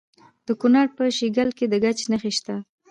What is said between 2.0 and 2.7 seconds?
نښې شته.